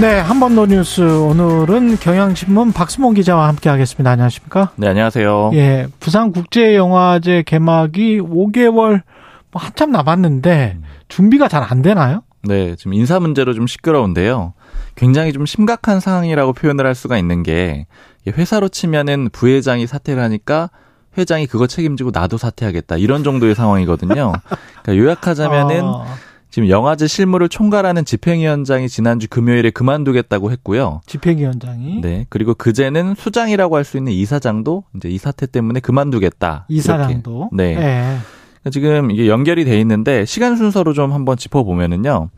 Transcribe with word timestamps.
네, 0.00 0.18
한 0.20 0.40
번 0.40 0.54
더 0.54 0.66
뉴스 0.66 1.00
오늘은 1.00 1.96
경향신문 1.96 2.72
박수몽 2.72 3.14
기자와 3.14 3.48
함께하겠습니다. 3.48 4.10
안녕하십니까? 4.10 4.70
네, 4.76 4.88
안녕하세요. 4.88 5.50
예, 5.54 5.86
부산 6.00 6.32
국제영화제 6.32 7.44
개막이 7.46 8.20
5개월 8.20 9.00
뭐 9.50 9.62
한참 9.62 9.90
남았는데 9.92 10.78
준비가 11.08 11.48
잘 11.48 11.62
안 11.66 11.80
되나요? 11.80 12.22
네, 12.42 12.76
지금 12.76 12.92
인사 12.92 13.18
문제로 13.18 13.54
좀 13.54 13.66
시끄러운데요. 13.66 14.52
굉장히 14.96 15.32
좀 15.32 15.46
심각한 15.46 15.98
상황이라고 16.00 16.52
표현을 16.52 16.84
할 16.86 16.94
수가 16.94 17.16
있는 17.16 17.42
게 17.42 17.86
회사로 18.28 18.68
치면은 18.68 19.30
부회장이 19.32 19.86
사퇴를 19.86 20.22
하니까 20.22 20.68
회장이 21.16 21.46
그거 21.46 21.66
책임지고 21.66 22.10
나도 22.12 22.36
사퇴하겠다 22.36 22.98
이런 22.98 23.24
정도의 23.24 23.54
상황이거든요. 23.54 24.32
그러니까 24.82 24.96
요약하자면은 25.04 25.80
어. 25.84 26.06
지금 26.56 26.70
영화제 26.70 27.06
실무를 27.06 27.50
총괄하는 27.50 28.06
집행위원장이 28.06 28.88
지난주 28.88 29.28
금요일에 29.28 29.68
그만두겠다고 29.68 30.50
했고요. 30.52 31.02
집행위원장이. 31.04 32.00
네. 32.00 32.24
그리고 32.30 32.54
그제는 32.54 33.14
수장이라고 33.14 33.76
할 33.76 33.84
수 33.84 33.98
있는 33.98 34.12
이사장도 34.12 34.84
이제 34.96 35.10
이 35.10 35.18
사태 35.18 35.44
때문에 35.44 35.80
그만두겠다. 35.80 36.64
이사장도. 36.70 37.50
이렇게. 37.52 37.74
네. 37.78 38.18
네. 38.64 38.70
지금 38.70 39.10
이게 39.10 39.28
연결이 39.28 39.66
돼 39.66 39.78
있는데 39.80 40.24
시간 40.24 40.56
순서로 40.56 40.94
좀 40.94 41.12
한번 41.12 41.36
짚어보면은요. 41.36 42.30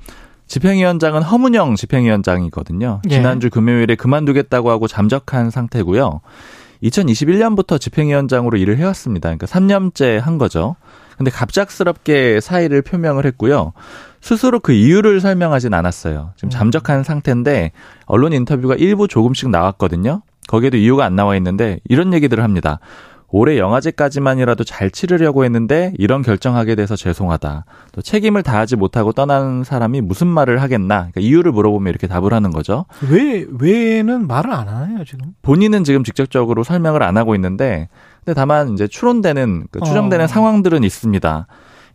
집행위원장은 0.49 1.23
허문영 1.23 1.77
집행위원장이거든요. 1.77 3.03
예. 3.09 3.15
지난주 3.15 3.51
금요일에 3.51 3.95
그만두겠다고 3.95 4.69
하고 4.69 4.89
잠적한 4.89 5.51
상태고요. 5.51 6.23
2021년부터 6.83 7.81
집행위원장으로 7.81 8.59
일을 8.59 8.79
해왔습니다. 8.79 9.29
그러니까 9.29 9.47
3년째 9.47 10.19
한 10.19 10.39
거죠. 10.39 10.75
근데 11.19 11.31
갑작스럽게 11.31 12.41
사의를 12.41 12.83
표명을 12.83 13.27
했고요. 13.27 13.73
스스로 14.21 14.61
그 14.61 14.73
이유를 14.73 15.21
설명하진 15.21 15.75
않았어요. 15.75 16.33
지금 16.37 16.47
음. 16.47 16.51
잠적한 16.51 17.03
상태인데 17.03 17.73
언론 18.07 18.33
인터뷰가 18.33 18.77
일부 18.77 19.09
조금씩 19.09 19.51
나왔거든요. 19.51 20.23
거기에도 20.47 20.77
이유가 20.77 21.05
안 21.05 21.17
나와 21.17 21.37
있는데 21.37 21.81
이런 21.89 22.15
얘기들을 22.15 22.43
합니다. 22.43 22.79
올해 23.31 23.59
영화제까지만이라도 23.59 24.65
잘 24.65 24.91
치르려고 24.91 25.45
했는데 25.45 25.93
이런 25.99 26.23
결정하게 26.23 26.75
돼서 26.75 26.97
죄송하다. 26.97 27.67
또 27.93 28.01
책임을 28.01 28.43
다하지 28.43 28.77
못하고 28.77 29.13
떠난 29.13 29.65
사람이 29.65 30.01
무슨 30.01 30.27
말을 30.29 30.63
하겠나? 30.63 31.11
그러니까 31.11 31.21
이유를 31.21 31.53
물어보면 31.53 31.91
이렇게 31.91 32.07
답을 32.07 32.33
하는 32.33 32.51
거죠. 32.51 32.87
왜 33.11 33.45
왜는 33.61 34.27
말을 34.27 34.51
안 34.51 34.69
하네요 34.69 35.05
지금? 35.05 35.35
본인은 35.43 35.85
지금 35.85 36.05
직접적으로 36.05 36.65
설명을 36.65 37.03
안 37.03 37.19
하고 37.19 37.35
있는데, 37.35 37.91
근데 38.29 38.39
다만 38.39 38.75
이제 38.75 38.87
추론되는 38.87 39.69
그 39.71 39.81
추정되는 39.81 40.27
어. 40.27 40.29
상황들은 40.29 40.85
있습니다. 40.85 41.47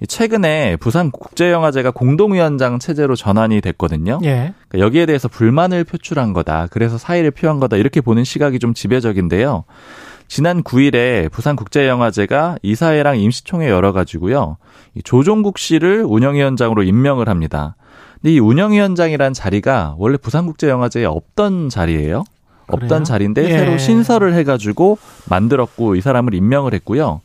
최근에 0.08 0.78
부산 0.78 1.12
국제영화제가 1.12 1.92
공동위원장 1.92 2.80
체제로 2.80 3.16
전환이 3.16 3.62
됐거든요. 3.62 4.20
예. 4.24 4.56
그러니까 4.68 4.80
여기에 4.80 5.06
대해서 5.06 5.28
불만을 5.28 5.84
표출한 5.84 6.34
거다. 6.34 6.70
그래서 6.72 6.98
사의를 6.98 7.30
표한 7.30 7.60
거다. 7.60 7.78
이렇게 7.78 8.02
보는 8.02 8.24
시각이 8.24 8.58
좀 8.58 8.74
지배적인데요. 8.74 9.66
지난 10.28 10.64
9일에 10.64 11.32
부산국제영화제가 11.32 12.58
이사회랑 12.64 13.20
임시총회 13.20 13.70
열어가지고요. 13.70 14.58
조종국 15.04 15.60
씨를 15.60 16.04
운영위원장으로 16.04 16.82
임명을 16.82 17.30
합니다. 17.30 17.76
근데 18.24 18.34
이 18.34 18.40
운영위원장이란 18.40 19.34
자리가 19.34 19.94
원래 20.00 20.18
부산국제영화제에 20.18 21.06
없던 21.06 21.70
자리예요. 21.70 22.24
없던 22.68 22.88
그래요? 22.88 23.04
자리인데 23.04 23.44
예. 23.46 23.58
새로 23.58 23.78
신설을 23.78 24.34
해가지고 24.34 24.98
만들었고 25.30 25.96
이 25.96 26.02
사람을 26.02 26.34
임명을 26.34 26.74
했고요. 26.74 27.22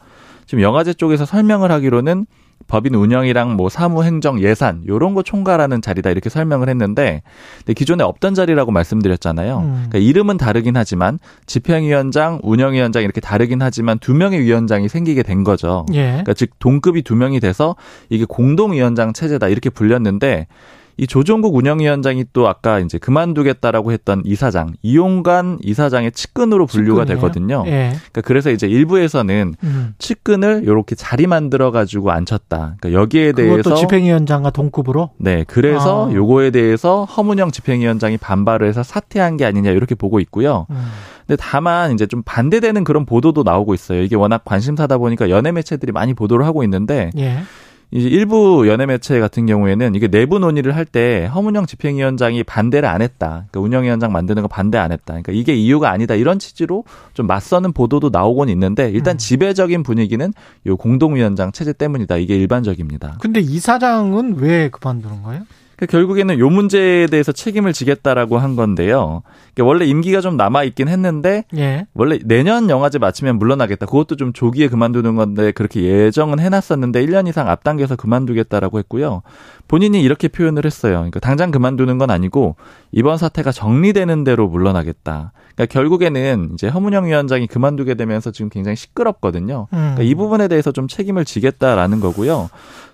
지금 0.46 0.62
영화제 0.62 0.94
쪽에서 0.94 1.26
설명을 1.26 1.70
하기로는 1.70 2.26
법인 2.66 2.94
운영이랑 2.94 3.56
뭐 3.56 3.68
사무 3.68 4.04
행정 4.04 4.42
예산 4.42 4.82
요런 4.86 5.14
거 5.14 5.22
총괄하는 5.22 5.80
자리다 5.80 6.10
이렇게 6.10 6.28
설명을 6.28 6.68
했는데 6.68 7.22
근데 7.58 7.72
기존에 7.72 8.02
없던 8.04 8.34
자리라고 8.34 8.72
말씀드렸잖아요. 8.72 9.58
음. 9.58 9.86
그러니까 9.88 9.98
이름은 9.98 10.36
다르긴 10.36 10.76
하지만 10.76 11.18
집행위원장, 11.46 12.40
운영위원장 12.42 13.02
이렇게 13.02 13.20
다르긴 13.20 13.62
하지만 13.62 13.98
두 13.98 14.12
명의 14.12 14.40
위원장이 14.40 14.88
생기게 14.88 15.22
된 15.22 15.44
거죠. 15.44 15.86
예. 15.92 16.08
그러니까 16.08 16.34
즉 16.34 16.50
동급이 16.58 17.02
두 17.02 17.14
명이 17.16 17.40
돼서 17.40 17.76
이게 18.10 18.24
공동위원장 18.26 19.12
체제다 19.12 19.48
이렇게 19.48 19.70
불렸는데 19.70 20.46
이 21.00 21.06
조종국 21.06 21.54
운영위원장이 21.54 22.24
또 22.32 22.48
아까 22.48 22.80
이제 22.80 22.98
그만두겠다라고 22.98 23.92
했던 23.92 24.20
이사장 24.24 24.74
이용관 24.82 25.58
이사장의 25.62 26.10
측근으로 26.10 26.66
분류가 26.66 27.04
측근이에요? 27.04 27.20
되거든요. 27.20 27.64
예. 27.66 27.92
그러니까 27.92 28.20
그래서 28.22 28.50
이제 28.50 28.66
일부에서는 28.66 29.54
음. 29.62 29.94
측근을 29.98 30.62
이렇게 30.64 30.96
자리 30.96 31.28
만들어 31.28 31.70
가지고 31.70 32.10
앉혔다. 32.10 32.76
그러니까 32.80 32.92
여기에 32.92 33.32
대해서 33.32 33.76
집행위원장과 33.76 34.50
동급으로 34.50 35.10
네, 35.18 35.44
그래서 35.46 36.10
아. 36.10 36.12
요거에 36.12 36.50
대해서 36.50 37.04
허문영 37.04 37.52
집행위원장이 37.52 38.16
반발을 38.16 38.66
해서 38.66 38.82
사퇴한 38.82 39.36
게 39.36 39.44
아니냐 39.44 39.70
이렇게 39.70 39.94
보고 39.94 40.18
있고요. 40.18 40.66
음. 40.70 40.84
근데 41.28 41.40
다만 41.40 41.92
이제 41.92 42.06
좀 42.06 42.22
반대되는 42.24 42.82
그런 42.82 43.06
보도도 43.06 43.44
나오고 43.44 43.74
있어요. 43.74 44.02
이게 44.02 44.16
워낙 44.16 44.42
관심사다 44.44 44.98
보니까 44.98 45.30
연예 45.30 45.52
매체들이 45.52 45.92
많이 45.92 46.14
보도를 46.14 46.44
하고 46.44 46.64
있는데 46.64 47.10
예. 47.18 47.38
이제 47.90 48.06
일부 48.06 48.68
연예 48.68 48.84
매체 48.84 49.18
같은 49.18 49.46
경우에는 49.46 49.94
이게 49.94 50.08
내부 50.08 50.38
논의를 50.38 50.76
할 50.76 50.84
때 50.84 51.26
허문영 51.34 51.66
집행위원장이 51.66 52.42
반대를 52.44 52.88
안 52.88 53.02
했다. 53.02 53.46
그러니까 53.50 53.60
운영위원장 53.60 54.12
만드는 54.12 54.42
거 54.42 54.48
반대 54.48 54.76
안 54.78 54.90
했다. 54.92 55.04
그러니까 55.14 55.32
이게 55.32 55.54
이유가 55.54 55.90
아니다. 55.90 56.14
이런 56.14 56.38
취지로 56.38 56.84
좀 57.14 57.26
맞서는 57.26 57.72
보도도 57.72 58.10
나오곤 58.10 58.48
있는데 58.50 58.90
일단 58.90 59.16
음. 59.16 59.18
지배적인 59.18 59.82
분위기는 59.82 60.32
요 60.66 60.76
공동위원장 60.76 61.52
체제 61.52 61.72
때문이다. 61.72 62.16
이게 62.18 62.36
일반적입니다. 62.36 63.16
근데 63.20 63.40
이사장은 63.40 64.36
왜 64.38 64.68
그만두는 64.70 65.22
거예요? 65.22 65.42
그러니까 65.78 65.96
결국에는 65.96 66.38
요 66.40 66.50
문제에 66.50 67.06
대해서 67.06 67.30
책임을 67.30 67.72
지겠다라고 67.72 68.38
한 68.38 68.56
건데요. 68.56 69.22
그러니까 69.54 69.64
원래 69.64 69.84
임기가 69.84 70.20
좀 70.20 70.36
남아 70.36 70.64
있긴 70.64 70.88
했는데 70.88 71.44
예. 71.56 71.86
원래 71.94 72.18
내년 72.24 72.68
영화제 72.68 72.98
마치면 72.98 73.38
물러나겠다. 73.38 73.86
그것도 73.86 74.16
좀 74.16 74.32
조기에 74.32 74.68
그만두는 74.68 75.14
건데 75.14 75.52
그렇게 75.52 75.82
예정은 75.82 76.40
해놨었는데 76.40 77.06
1년 77.06 77.28
이상 77.28 77.48
앞당겨서 77.48 77.94
그만두겠다라고 77.94 78.80
했고요. 78.80 79.22
본인이 79.68 80.02
이렇게 80.02 80.28
표현을 80.28 80.64
했어요. 80.64 80.94
그러니까 80.94 81.20
당장 81.20 81.50
그만두는 81.50 81.98
건 81.98 82.10
아니고 82.10 82.56
이번 82.90 83.18
사태가 83.18 83.52
정리되는 83.52 84.24
대로 84.24 84.48
물러나겠다. 84.48 85.32
그러니까 85.54 85.72
결국에는 85.72 86.50
이제 86.54 86.68
허문영 86.68 87.06
위원장이 87.06 87.46
그만두게 87.46 87.94
되면서 87.94 88.30
지금 88.30 88.48
굉장히 88.48 88.76
시끄럽거든요. 88.76 89.66
그러니까 89.70 90.02
이 90.02 90.14
음. 90.14 90.16
부분에 90.16 90.48
대해서 90.48 90.72
좀 90.72 90.88
책임을 90.88 91.24
지겠다라는 91.24 92.00
거고요. 92.00 92.48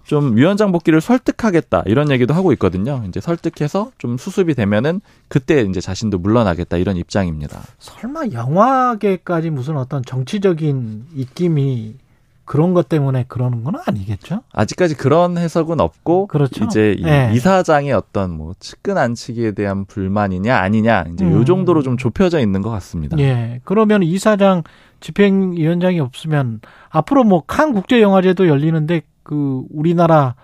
좀 0.05 0.37
위원장 0.37 0.73
복귀를 0.73 1.01
설득하겠다 1.01 1.84
이런 1.87 2.11
얘기도 2.11 2.34
하고 2.34 2.53
있거든요. 2.53 3.03
이제 3.09 3.21
설득해서 3.21 3.91
좀 3.99 4.19
수습이 4.19 4.55
되면은 4.55 5.01
그때 5.29 5.63
이제 5.63 5.81
자신도 5.81 6.19
물러나겠다 6.19 6.77
이런 6.77 6.97
입장입니다. 6.97 7.61
설마 7.79 8.25
영화계까지 8.33 9.51
무슨 9.51 9.77
어떤 9.77 10.03
정치적인 10.05 11.07
입김이 11.15 11.95
그런 12.44 12.75
것 12.75 12.88
때문에 12.88 13.25
그러는 13.28 13.65
건 13.65 13.75
아니겠죠? 13.87 14.43
아직까지 14.53 14.97
그런 14.97 15.38
해석은 15.38 15.81
없고 15.81 16.27
그렇죠. 16.27 16.65
이제 16.65 16.97
네. 17.03 17.31
이사장의 17.34 17.93
어떤 17.93 18.31
뭐 18.37 18.53
측근 18.60 18.99
안치기에 18.99 19.53
대한 19.53 19.84
불만이냐 19.87 20.56
아니냐 20.56 21.07
이제 21.13 21.24
음. 21.24 21.33
요 21.33 21.45
정도로 21.45 21.83
좀 21.83 21.97
좁혀져 21.97 22.41
있는 22.41 22.60
것 22.63 22.71
같습니다. 22.71 23.19
예. 23.19 23.60
그러면 23.65 24.03
이사장 24.03 24.63
집행위원장이 25.01 26.01
없으면 26.01 26.60
앞으로 26.91 27.24
뭐 27.24 27.42
칸 27.47 27.72
국제영화제도 27.72 28.48
열리는데 28.48 29.03
그 29.22 29.63
우리나라 29.71 30.34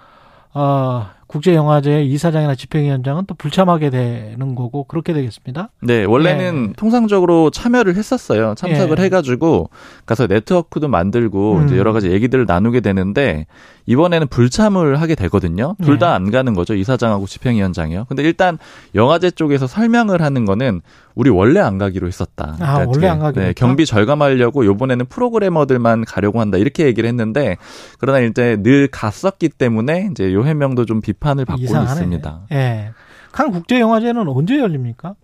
어, 0.53 1.07
국제영화제 1.31 2.03
이사장이나 2.03 2.57
집행위원장은 2.57 3.25
또 3.27 3.35
불참하게 3.35 3.91
되는 3.91 4.55
거고 4.57 4.83
그렇게 4.85 5.13
되겠습니다. 5.13 5.71
네, 5.81 6.05
원래는 6.05 6.71
예. 6.71 6.73
통상적으로 6.77 7.51
참여를 7.51 7.95
했었어요. 7.95 8.55
참석을 8.57 8.99
예. 8.99 9.05
해가지고 9.05 9.71
가서 10.07 10.27
네트워크도 10.27 10.89
만들고 10.89 11.59
음. 11.59 11.67
이제 11.67 11.79
여러 11.79 11.93
가지 11.93 12.11
얘기들을 12.11 12.47
나누게 12.47 12.81
되는데 12.81 13.47
이번에는 13.87 14.27
불참을 14.27 15.01
하게 15.01 15.15
되거든요. 15.15 15.77
둘 15.83 15.99
다안 15.99 16.27
예. 16.27 16.31
가는 16.33 16.55
거죠. 16.55 16.75
이사장하고 16.75 17.27
집행위원장이요. 17.27 18.07
근데 18.09 18.25
일단 18.25 18.59
영화제 18.97 19.31
쪽에서 19.31 19.69
설명을 19.69 20.23
하는 20.23 20.45
거는 20.45 20.81
우리 21.15 21.31
원래 21.31 21.61
안 21.61 21.79
가기로 21.79 22.07
했었다. 22.07 22.57
아, 22.61 22.75
그러니까 22.75 22.91
원래 22.91 23.09
안 23.09 23.19
가기로 23.19 23.45
네, 23.45 23.53
경비 23.53 23.87
절감하려고 23.87 24.65
요번에는 24.65 25.07
프로그래머들만 25.07 26.05
가려고 26.05 26.41
한다. 26.41 26.57
이렇게 26.59 26.87
얘기를 26.87 27.09
했는데 27.09 27.57
그러나 27.99 28.21
이제 28.21 28.57
늘 28.63 28.89
갔었기 28.89 29.51
때문에 29.51 30.09
이제 30.11 30.33
요 30.33 30.45
해명도 30.45 30.87
좀 30.87 31.01
비판 31.01 31.20
을 31.39 31.45
받고 31.45 31.63
이상하네. 31.63 31.93
있습니다. 31.93 32.41
예. 32.53 32.91
칸 33.33 33.51
국제영화제는 33.53 34.27
언제 34.29 34.59
열립니까? 34.59 35.15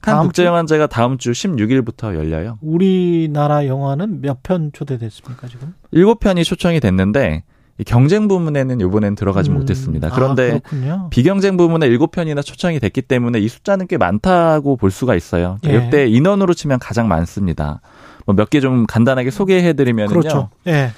칸 0.00 0.22
국제영화제가 0.22 0.86
다음 0.86 1.18
주 1.18 1.32
16일부터 1.32 2.14
열려요. 2.14 2.58
우리나라 2.60 3.66
영화는 3.66 4.20
몇 4.20 4.38
편 4.42 4.70
초대됐습니까 4.72 5.48
지금? 5.48 5.74
7편이 5.92 6.44
초청이 6.44 6.78
됐는데 6.80 7.42
경쟁 7.86 8.28
부문에는 8.28 8.80
이번엔 8.80 9.16
들어가지 9.16 9.50
음. 9.50 9.54
못했습니다. 9.56 10.10
그런데 10.10 10.60
아, 10.88 11.08
비경쟁 11.10 11.56
부문에 11.56 11.88
7편이나 11.90 12.44
초청이 12.44 12.78
됐기 12.80 13.02
때문에 13.02 13.38
이 13.40 13.48
숫자는 13.48 13.86
꽤 13.88 13.96
많다고 13.98 14.76
볼 14.76 14.90
수가 14.90 15.14
있어요. 15.16 15.58
예. 15.66 15.74
역대 15.74 16.06
인원으로 16.06 16.54
치면 16.54 16.78
가장 16.78 17.08
많습니다. 17.08 17.80
뭐 18.26 18.34
몇 18.34 18.48
개 18.50 18.60
좀 18.60 18.86
간단하게 18.86 19.30
소개해 19.30 19.72
드리면요. 19.74 20.08
그렇죠. 20.08 20.50
예. 20.68 20.90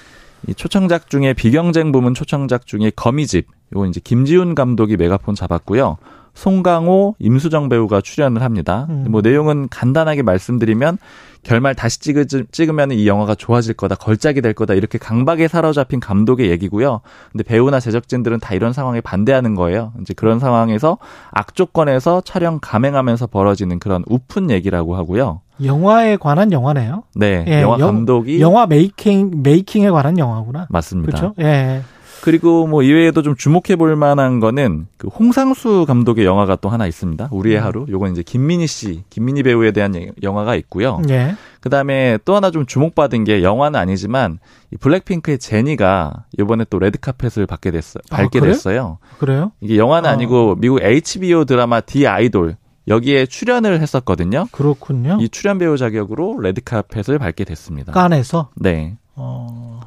이 0.47 0.55
초청작 0.55 1.11
중에 1.11 1.33
비경쟁 1.33 1.91
부문 1.93 2.15
초청작 2.15 2.67
중에 2.67 2.93
거미집 2.95 3.47
요거 3.75 3.87
이제 3.87 4.01
김지훈 4.03 4.55
감독이 4.55 4.97
메가폰 4.97 5.35
잡았고요. 5.35 5.99
송강호, 6.35 7.17
임수정 7.19 7.69
배우가 7.69 8.01
출연을 8.01 8.43
합니다. 8.43 8.87
음. 8.91 9.07
뭐 9.09 9.23
내용은 9.23 9.69
간단하게 9.69 10.23
말씀드리면 10.23 10.99
결말 11.43 11.75
다시 11.75 11.99
찍으, 12.01 12.27
찍으면 12.27 12.93
이 12.93 13.09
영화가 13.09 13.35
좋아질 13.35 13.75
거다, 13.75 13.97
걸작이 13.97 14.41
될 14.41 14.53
거다 14.53 14.75
이렇게 14.75 14.99
강박에 14.99 15.49
사로잡힌 15.49 15.99
감독의 15.99 16.49
얘기고요. 16.51 17.01
근데 17.33 17.43
배우나 17.43 17.81
제작진들은 17.81 18.39
다 18.39 18.55
이런 18.55 18.73
상황에 18.73 19.01
반대하는 19.01 19.57
거예요. 19.57 19.93
이제 20.01 20.15
그런 20.15 20.39
상황에서 20.39 20.99
악조건에서 21.33 22.21
촬영 22.25 22.61
감행하면서 22.61 23.27
벌어지는 23.29 23.81
그런 23.81 24.05
우픈 24.07 24.51
얘기라고 24.51 24.95
하고요. 24.95 25.41
영화에 25.65 26.19
관한 26.19 26.53
영화네요. 26.53 27.03
네, 27.17 27.45
예, 27.49 27.63
영화 27.63 27.79
감독이 27.79 28.41
영화 28.41 28.67
메이킹 28.67 29.43
메이킹에 29.43 29.91
관한 29.91 30.19
영화구나. 30.19 30.69
맞습니다. 30.71 31.19
그렇죠? 31.19 31.35
예. 31.41 31.83
그리고 32.23 32.67
뭐 32.67 32.83
이외에도 32.83 33.23
좀 33.23 33.37
주목해 33.37 33.77
볼 33.77 33.97
만한 33.97 34.41
거는 34.41 34.87
그 34.97 35.09
홍상수 35.09 35.85
감독의 35.87 36.25
영화가 36.25 36.57
또 36.57 36.69
하나 36.69 36.87
있습니다. 36.87 37.29
우리의 37.33 37.59
음. 37.59 37.65
하루. 37.65 37.87
요건 37.89 38.13
이제 38.13 38.23
김민희 38.23 38.67
씨, 38.67 39.05
김민희 39.11 39.43
배우에 39.43 39.71
대한 39.71 39.95
영화가 40.23 40.55
있고요. 40.57 41.01
네. 41.07 41.35
그다음에 41.61 42.19
또 42.25 42.37
하나 42.37 42.51
좀 42.51 42.67
주목받은 42.67 43.25
게 43.25 43.43
영화는 43.43 43.79
아니지만 43.79 44.39
이 44.73 44.77
블랙핑크의 44.77 45.39
제니가 45.39 46.25
이번에 46.39 46.65
또 46.71 46.79
레드카펫을 46.79 47.47
받게 47.47 47.71
됐어요. 47.71 48.03
아, 48.11 48.17
밟게 48.17 48.39
아, 48.39 48.41
그래? 48.41 48.53
됐어요. 48.53 48.99
그래요? 49.19 49.53
이게 49.61 49.77
영화는 49.77 50.09
아. 50.09 50.13
아니고 50.13 50.57
미국 50.59 50.83
HBO 50.83 51.45
드라마 51.45 51.81
디 51.81 52.07
아이돌 52.07 52.57
여기에 52.89 53.27
출연을 53.27 53.81
했었거든요. 53.81 54.47
그렇군요. 54.51 55.19
이 55.21 55.29
출연 55.29 55.59
배우 55.59 55.77
자격으로 55.77 56.41
레드카펫을 56.41 57.19
밟게 57.19 57.45
됐습니다. 57.45 57.93
깐에서? 57.93 58.49
네. 58.55 58.97
어. 59.15 59.81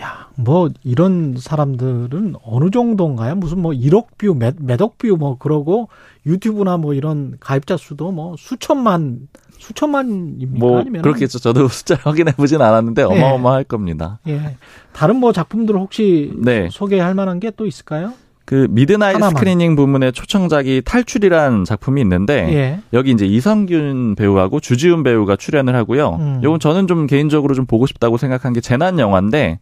야, 0.00 0.28
뭐 0.34 0.68
이런 0.84 1.36
사람들은 1.38 2.34
어느 2.42 2.70
정도인가요? 2.70 3.34
무슨 3.36 3.60
뭐 3.60 3.72
1억 3.72 4.18
뷰, 4.18 4.34
몇, 4.34 4.56
몇억 4.60 4.98
뷰 4.98 5.16
뭐 5.16 5.38
그러고 5.38 5.88
유튜브나 6.26 6.76
뭐 6.76 6.92
이런 6.92 7.36
가입자 7.40 7.76
수도 7.78 8.12
뭐 8.12 8.34
수천만 8.38 9.28
수천만입니까? 9.58 10.58
뭐 10.58 10.80
아니면 10.80 11.00
그렇겠죠. 11.02 11.38
저도 11.38 11.68
숫자 11.68 11.94
확인해 12.02 12.32
보진 12.32 12.60
않았는데 12.60 13.02
예. 13.02 13.04
어마어마할 13.06 13.60
예. 13.60 13.64
겁니다. 13.64 14.20
예. 14.28 14.56
다른 14.92 15.16
뭐 15.16 15.32
작품들 15.32 15.76
혹시 15.76 16.30
네. 16.36 16.68
소개할 16.70 17.14
만한 17.14 17.40
게 17.40 17.50
또 17.56 17.66
있을까요? 17.66 18.12
그 18.46 18.68
midnight 18.70 19.16
하나만. 19.16 19.30
screening 19.30 19.74
부문의 19.74 20.12
초청작이 20.12 20.82
탈출이란 20.84 21.64
작품이 21.64 22.00
있는데 22.00 22.48
예. 22.54 22.80
여기 22.92 23.10
이제 23.10 23.26
이선균 23.26 24.14
배우하고 24.14 24.60
주지훈 24.60 25.02
배우가 25.02 25.34
출연을 25.34 25.74
하고요. 25.74 26.16
음. 26.20 26.40
요건 26.44 26.60
저는 26.60 26.86
좀 26.86 27.08
개인적으로 27.08 27.54
좀 27.54 27.66
보고 27.66 27.86
싶다고 27.86 28.16
생각한 28.16 28.52
게 28.52 28.60
재난 28.60 29.00
영화인데 29.00 29.58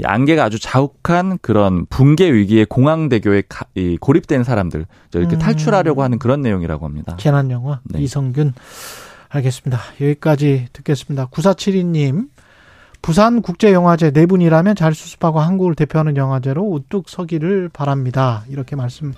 이 0.00 0.04
안개가 0.04 0.44
아주 0.44 0.60
자욱한 0.60 1.38
그런 1.42 1.84
붕괴 1.86 2.32
위기에 2.32 2.64
공항대교에 2.64 3.42
가, 3.48 3.66
이 3.74 3.96
고립된 4.00 4.44
사람들 4.44 4.86
이렇게 5.14 5.34
음. 5.34 5.38
탈출하려고 5.40 6.04
하는 6.04 6.20
그런 6.20 6.40
내용이라고 6.40 6.86
합니다. 6.86 7.16
재난 7.18 7.50
영화 7.50 7.80
네. 7.82 8.00
이성균 8.00 8.54
알겠습니다. 9.30 9.80
여기까지 10.00 10.68
듣겠습니다. 10.72 11.26
9472님 11.26 12.28
부산국제영화제 13.02 14.10
네 14.10 14.26
분이라면 14.26 14.76
잘 14.76 14.94
수습하고 14.94 15.40
한국을 15.40 15.74
대표하는 15.74 16.16
영화제로 16.16 16.62
우뚝 16.62 17.08
서기를 17.08 17.68
바랍니다. 17.72 18.44
이렇게 18.48 18.76
말씀해 18.76 19.12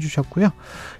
주셨고요. 0.00 0.50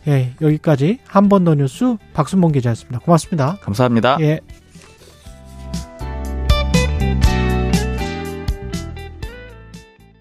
예, 0.08 0.34
여기까지 0.40 0.98
한 1.06 1.28
번 1.28 1.44
더 1.44 1.54
뉴스 1.54 1.96
박순봉 2.12 2.52
기자였습니다. 2.52 2.98
고맙습니다. 3.00 3.58
감사합니다. 3.62 4.19
예. 4.20 4.40